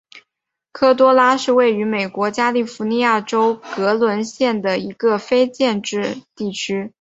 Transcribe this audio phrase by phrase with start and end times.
[0.71, 6.89] 科多拉是位于美国加利福尼亚州格伦县的一个非建制地区。